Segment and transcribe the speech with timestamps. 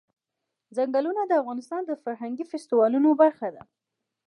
[0.75, 3.63] ځنګلونه د افغانستان د فرهنګي فستیوالونو برخه ده.